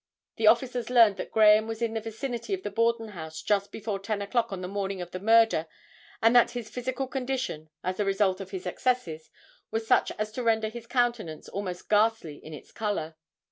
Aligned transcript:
The 0.37 0.47
officers 0.47 0.89
learned 0.89 1.17
that 1.17 1.29
Graham 1.31 1.67
was 1.67 1.79
in 1.79 1.93
the 1.93 2.01
vicinity 2.01 2.55
of 2.55 2.63
the 2.63 2.71
Borden 2.71 3.09
house 3.09 3.39
just 3.43 3.71
before 3.71 3.99
10 3.99 4.19
o'clock 4.23 4.51
on 4.51 4.61
the 4.61 4.67
morning 4.67 4.99
of 4.99 5.11
the 5.11 5.19
murder 5.19 5.67
and 6.23 6.35
that 6.35 6.49
his 6.57 6.71
physical 6.71 7.05
condition, 7.05 7.69
as 7.83 7.99
a 7.99 8.03
result 8.03 8.41
of 8.41 8.49
his 8.49 8.65
excesses, 8.65 9.29
was 9.69 9.85
such 9.85 10.11
as 10.17 10.31
to 10.31 10.41
render 10.41 10.69
his 10.69 10.87
countenance 10.87 11.47
almost 11.49 11.87
ghastly 11.87 12.37
in 12.43 12.51
its 12.51 12.71
color. 12.71 13.15